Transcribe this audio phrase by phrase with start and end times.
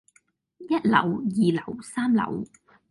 [0.57, 2.47] 一樓，二樓，三樓